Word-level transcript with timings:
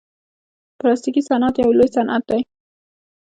پلاستيکي 0.79 1.21
صنعت 1.29 1.55
یو 1.57 1.69
لوی 1.77 1.89
صنعت 1.95 2.23
دی. 2.29 2.39